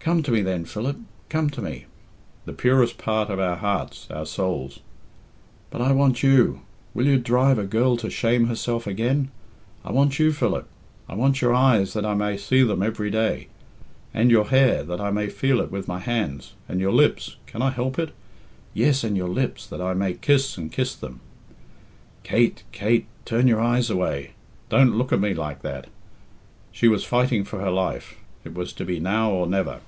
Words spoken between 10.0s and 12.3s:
you, Philip! I want your eyes that I